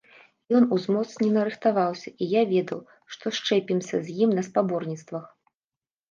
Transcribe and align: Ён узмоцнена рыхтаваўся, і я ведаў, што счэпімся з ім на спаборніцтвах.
Ён 0.59 0.63
узмоцнена 0.75 1.41
рыхтаваўся, 1.49 2.09
і 2.23 2.29
я 2.31 2.41
ведаў, 2.53 2.79
што 3.15 3.33
счэпімся 3.41 3.95
з 4.07 4.15
ім 4.27 4.33
на 4.39 4.43
спаборніцтвах. 4.47 5.25